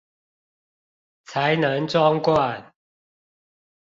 [1.25, 2.73] 才能裝罐